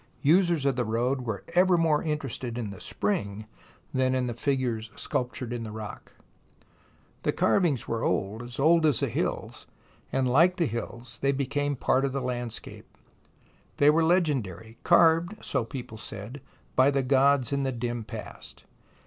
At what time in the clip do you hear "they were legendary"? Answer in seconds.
13.77-14.79